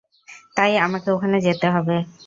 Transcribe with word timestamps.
তাই 0.57 0.71
আমাকে 0.85 1.07
ওখানে 1.11 1.37
যেতে 1.47 1.67
হবে। 1.75 1.95